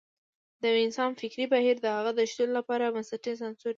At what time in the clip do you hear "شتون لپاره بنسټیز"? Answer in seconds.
2.31-3.39